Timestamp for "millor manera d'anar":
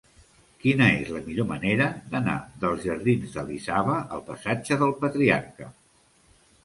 1.25-2.37